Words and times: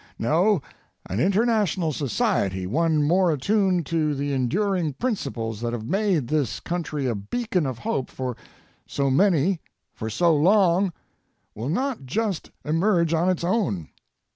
No, 0.17 0.63
an 1.07 1.19
international 1.19 1.93
society, 1.93 2.65
one 2.65 3.03
more 3.03 3.31
attuned 3.31 3.85
to 3.85 4.15
the 4.15 4.33
enduring 4.33 4.93
principles 4.93 5.61
that 5.61 5.73
have 5.73 5.85
made 5.85 6.27
this 6.27 6.59
country 6.59 7.05
a 7.05 7.13
beacon 7.13 7.67
of 7.67 7.77
hope 7.77 8.09
for 8.09 8.35
so 8.87 9.11
many 9.11 9.61
for 9.93 10.09
so 10.09 10.35
long, 10.35 10.91
will 11.53 11.69
not 11.69 12.07
just 12.07 12.49
emerge 12.65 13.13
on 13.13 13.29
its 13.29 13.43
own. 13.43 13.89